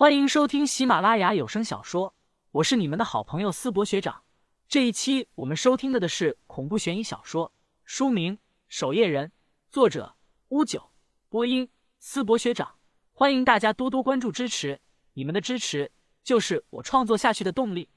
[0.00, 2.14] 欢迎收听喜马拉雅有声小说，
[2.52, 4.22] 我是你们的好朋友思博学长。
[4.68, 7.52] 这一期我们收听的的是恐怖悬疑小说，
[7.84, 8.36] 书名
[8.68, 9.26] 《守夜人》，
[9.68, 10.14] 作者
[10.50, 10.92] 乌九，
[11.28, 12.76] 播音思博学长。
[13.12, 14.80] 欢迎大家多多关注支持，
[15.14, 15.90] 你们的支持
[16.22, 17.90] 就是我创作下去的动力。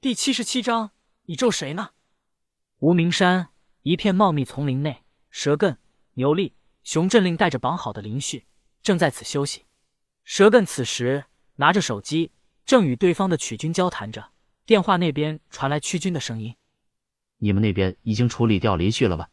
[0.00, 0.90] 第七十七章，
[1.26, 1.90] 你咒谁呢？
[2.78, 3.50] 无名山
[3.82, 5.78] 一片茂密丛林内，蛇根、
[6.14, 8.48] 牛力、熊振令带着绑好的林旭
[8.82, 9.66] 正在此休息。
[10.24, 11.24] 蛇根此时
[11.56, 12.30] 拿着手机，
[12.64, 14.30] 正与对方的曲军交谈着。
[14.64, 16.54] 电话那边传来曲军的声音
[17.38, 19.28] ：“你们那边已经处理掉林旭了吧？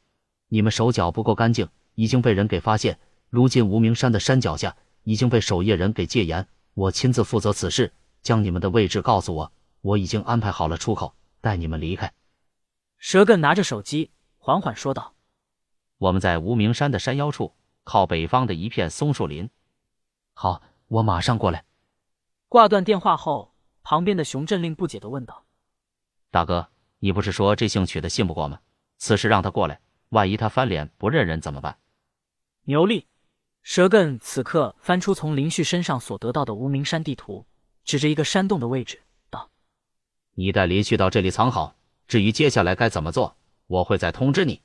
[0.48, 3.00] 你们手脚不够干净，已经被人给发现。
[3.30, 12.12] 如今无名山的山脚下已经被守夜人给戒严，我亲自负责此事，将你们的位置告诉我，我已经安排好了出口，带你们离开。”
[12.98, 15.14] 蛇根拿着手机缓缓说道
[16.00, 19.48] ：“我们在无名山的山腰处，靠北方的一片松树林。
[20.34, 21.66] 好。”我马上过来。
[22.48, 25.46] 挂断电话后，旁边的熊振令不解的问道
[26.32, 26.70] ：“大哥，
[27.00, 28.60] 你不是说这姓曲的信不过吗？
[28.98, 31.78] 此时让他过来，万一他翻脸不认人怎么办？”
[32.66, 33.08] 牛力、
[33.62, 37.46] 蛇根此刻翻出从林旭身上所得到的无名山地图，
[37.84, 39.52] 指着一个山洞的位置道
[40.34, 41.76] ：“你带林旭到这里藏好，
[42.08, 44.64] 至于接下来该怎么做，我会再通知你。”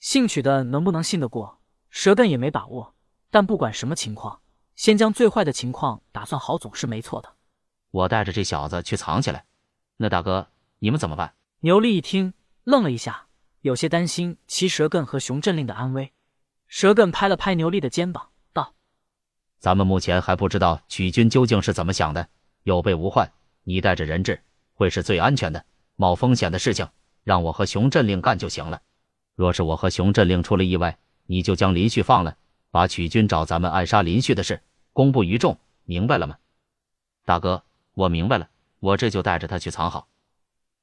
[0.00, 1.60] 姓曲的能不能信得过？
[1.88, 2.94] 蛇根也没把握，
[3.30, 4.42] 但不管什么情况。
[4.80, 7.30] 先将最坏的情况打算好，总是没错的。
[7.90, 9.44] 我带着这小子去藏起来。
[9.98, 11.34] 那大哥，你们怎么办？
[11.58, 12.32] 牛力一听，
[12.64, 13.26] 愣了一下，
[13.60, 16.14] 有些担心其蛇根和熊振令的安危。
[16.66, 18.72] 蛇根拍了拍牛力的肩膀，道
[19.60, 22.26] ：“咱们目前还不知道曲军究竟是怎么想的，
[22.62, 23.30] 有备无患。
[23.64, 24.42] 你带着人质
[24.72, 25.62] 会是最安全的。
[25.96, 26.88] 冒风险的事情，
[27.22, 28.80] 让我和熊振令干就行了。
[29.34, 32.34] 若是我和熊振令出了意外，你就将林旭放了，
[32.70, 34.58] 把曲军找咱们暗杀林旭的事。”
[35.00, 36.36] 公布于众，明白了吗？
[37.24, 40.08] 大哥，我明白了，我这就带着他去藏好。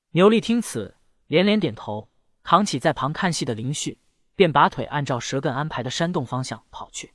[0.09, 0.95] 牛力听此，
[1.27, 2.09] 连连点头，
[2.41, 3.99] 扛起在旁看戏的林旭，
[4.35, 7.13] 便拔腿按照蛇根安排的山洞方向跑去。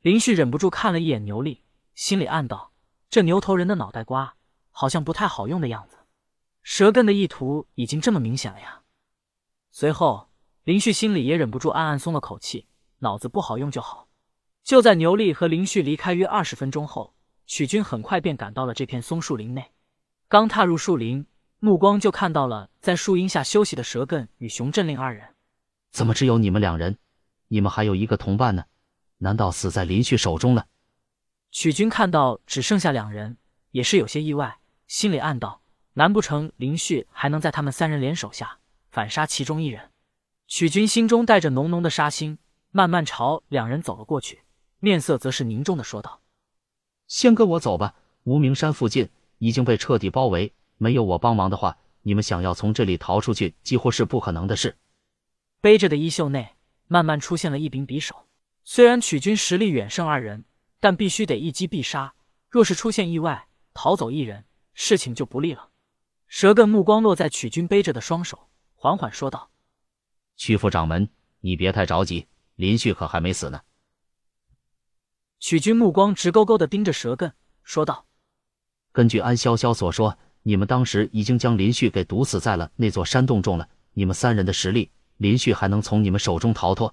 [0.00, 1.64] 林旭忍不住看了一眼牛力，
[1.94, 2.72] 心里暗道：
[3.10, 4.34] 这牛头人的脑袋瓜
[4.70, 5.98] 好像不太好用的样子。
[6.62, 8.84] 蛇根的意图已经这么明显了呀。
[9.70, 10.30] 随后，
[10.64, 12.66] 林旭心里也忍不住暗暗松了口气，
[13.00, 14.07] 脑子不好用就好。
[14.64, 17.14] 就在牛力和林旭离开约二十分钟后，
[17.46, 19.72] 曲军很快便赶到了这片松树林内。
[20.28, 21.26] 刚踏入树林，
[21.58, 25.34] 目光就看到了在树荫下休息的蛇根与熊振令二人。
[25.90, 26.98] 怎么只有你们两人？
[27.48, 28.64] 你们还有一个同伴呢？
[29.18, 30.66] 难道死在林旭手中了？
[31.50, 33.38] 曲军看到只剩下两人，
[33.70, 35.62] 也是有些意外，心里暗道：
[35.94, 38.58] 难不成林旭还能在他们三人联手下
[38.90, 39.90] 反杀其中一人？
[40.46, 42.38] 曲军心中带着浓浓的杀心，
[42.70, 44.42] 慢慢朝两人走了过去。
[44.80, 46.20] 面色则是凝重的说道
[47.08, 47.94] ：“先跟我走吧，
[48.24, 49.08] 无名山附近
[49.38, 54.76] 已经被彻底包围，没有我帮忙的话，你们想要从这里逃出去几乎是不可能的事。”
[55.60, 56.54] 背着的衣袖内
[56.86, 58.26] 慢慢出现了一柄匕首。
[58.62, 60.44] 虽然曲军实力远胜二人，
[60.78, 62.14] 但必须得一击必杀。
[62.48, 65.70] 若是出现意外，逃走一人，事情就不利了。
[66.26, 69.50] 蛇根目光落在曲军背着的双手，缓缓说道
[70.36, 71.08] ：“曲副掌门，
[71.40, 73.62] 你别太着急，林旭可还没死呢。”
[75.40, 77.32] 曲军目光直勾勾的盯着蛇根，
[77.62, 78.06] 说道
[78.92, 83.68] ：“根据安潇潇所说，你们当时已经将林旭给毒死在了那座山洞中了。
[83.92, 86.92] 你们三人的实力，林旭还能从你们手中逃脱？”“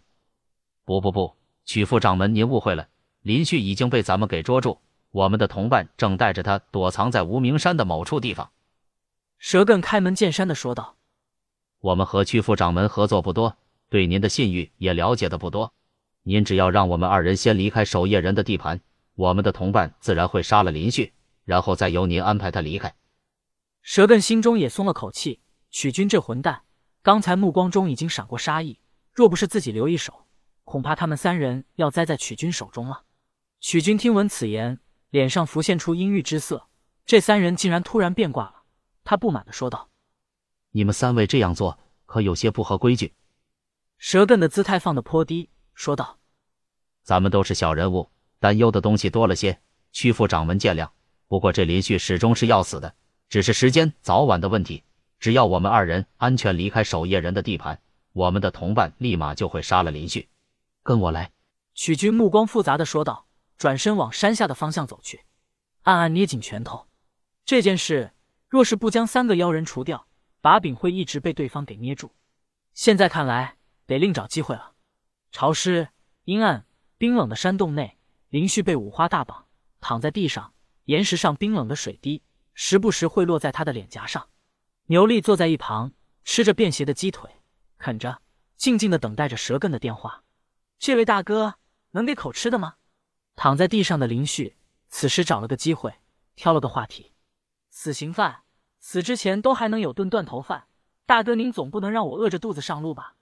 [0.86, 1.36] 不不不，
[1.66, 2.88] 曲副掌门，您误会了。
[3.22, 4.80] 林旭已经被咱们给捉住，
[5.10, 8.52] 我们的同伴正带着他躲藏在无名山的某处地方。”
[9.40, 10.98] 蛇根开门见山的说道
[11.82, 13.58] ：“我们和曲副掌门合作不多，
[13.90, 15.74] 对您的信誉也了解的不多。”
[16.28, 18.82] 您只要让我们二人先离开守夜人的地盘，
[19.14, 21.14] 我们的同伴自然会杀了林旭，
[21.44, 22.96] 然后再由您安排他离开。
[23.84, 26.64] 蛇根心中也松了口气，曲军这混蛋，
[27.04, 28.80] 刚才目光中已经闪过杀意，
[29.14, 30.26] 若不是自己留一手，
[30.64, 33.04] 恐怕他们三人要栽在曲军手中了。
[33.60, 34.80] 曲军听闻此言，
[35.12, 36.68] 脸上浮现出阴郁之色，
[37.06, 38.64] 这三人竟然突然变卦了，
[39.04, 39.92] 他不满的说道
[40.74, 41.78] ：“你们三位这样做，
[42.08, 43.14] 可有些不合规矩。”
[44.00, 45.52] 蛇根的姿态放得颇低。
[45.76, 46.20] 说道
[47.06, 48.10] ：“咱们都是小人物，
[48.40, 49.60] 担忧的东西多了些，
[49.92, 50.90] 屈副掌门见谅。
[51.28, 52.96] 不过这林旭始终是要死的，
[53.30, 54.84] 只是时间早晚的问题。
[55.20, 57.80] 只要我们二人安全离开守夜人的地盘，
[58.12, 60.28] 我们的同伴立马就会杀了林旭。
[60.82, 61.32] 跟我来。”
[61.76, 65.22] 曲军目光复杂的说道，转身往山下的方向走去，
[65.84, 66.88] 暗暗捏紧拳头。
[67.46, 68.14] 这件事
[68.50, 70.08] 若是不将三个妖人除掉，
[70.42, 72.12] 把柄会一直被对方给捏住。
[72.74, 74.72] 现在看来，得另找机会了。
[75.32, 75.90] 潮湿、
[76.24, 76.66] 阴暗、
[76.98, 77.98] 冰冷的山洞内，
[78.30, 79.48] 林旭被五花大绑，
[79.82, 80.54] 躺在地上，
[80.86, 84.30] 岩石上冰冷的水滴时不时会落在他的脸颊上。
[84.86, 85.92] 牛力坐在一旁，
[86.24, 87.30] 吃着便携的鸡腿，
[87.78, 88.22] 啃着，
[88.56, 90.24] 静静的等待着舌根的电话。
[90.80, 91.56] 这位大哥，
[91.92, 92.76] 能给口吃的吗？
[93.36, 94.56] 躺在地上的林旭
[94.88, 95.96] 此时找了个机会，
[96.36, 97.12] 挑了个话题：
[97.70, 98.44] 死刑犯
[98.80, 100.68] 死之前都还能有顿断头饭，
[101.06, 103.16] 大哥您总不能让我饿着肚子上路吧？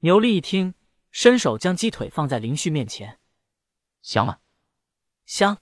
[0.00, 0.74] 牛力一听，
[1.12, 3.20] 伸手将鸡腿放在林旭面前，
[4.00, 4.38] 香吗？
[5.26, 5.58] 香，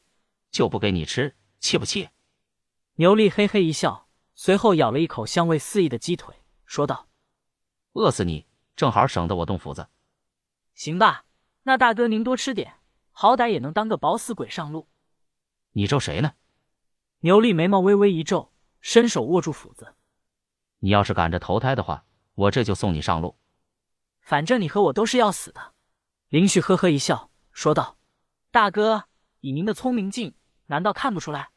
[0.52, 2.08] 就不给你吃，气不气？
[2.94, 7.08] 牛力嘿嘿一笑，随后咬了一口香味四溢的鸡腿，说道
[7.94, 9.88] ：“饿死你，正好省得我动斧子。”
[10.72, 11.24] 行吧，
[11.64, 12.74] 那大哥您多吃点，
[13.10, 14.88] 好歹也能当个饱死鬼上路。
[15.72, 16.34] 你咒谁呢？
[17.18, 19.96] 牛力眉毛微微一皱，伸手握住斧子。
[20.78, 22.04] 你要是赶着投胎的话，
[22.34, 23.36] 我这就送你上路。
[24.30, 25.74] 反正你和我都是要死的。
[26.28, 27.96] 林旭呵呵一笑，说道
[28.52, 29.06] ：“大哥，
[29.40, 30.36] 以您的聪明劲，
[30.66, 31.50] 难道看不出来？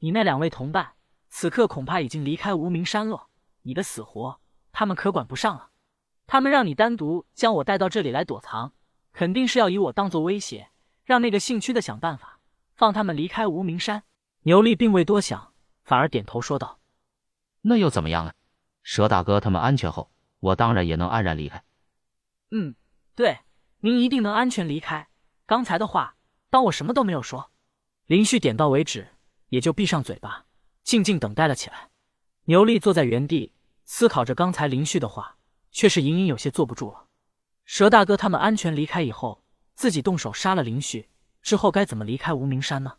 [0.00, 0.92] 你那两位同伴
[1.30, 3.28] 此刻恐怕已经离开无名山了。
[3.62, 4.38] 你的死活，
[4.70, 5.70] 他们可管不上了。
[6.26, 8.74] 他们让你单独将我带到这里来躲藏，
[9.14, 10.68] 肯定是要以我当做威胁，
[11.04, 12.38] 让那个姓屈的想办法
[12.74, 14.02] 放他们离开无名山。”
[14.44, 16.80] 牛力并未多想，反而点头说道
[17.64, 18.34] ：“那又怎么样啊？
[18.82, 21.64] 蛇大哥他们安全后，我当然也能安然离开。”
[22.50, 22.74] 嗯，
[23.14, 23.40] 对，
[23.80, 25.08] 您一定能安全离开。
[25.46, 26.16] 刚才的话，
[26.48, 27.50] 当我什么都没有说。
[28.06, 29.08] 林旭点到为止，
[29.48, 30.46] 也就闭上嘴巴，
[30.82, 31.90] 静静等待了起来。
[32.46, 33.52] 牛力坐在原地，
[33.84, 35.36] 思考着刚才林旭的话，
[35.70, 37.06] 却是隐隐有些坐不住了。
[37.64, 39.44] 蛇大哥他们安全离开以后，
[39.74, 41.08] 自己动手杀了林旭
[41.42, 42.98] 之后，该怎么离开无名山呢？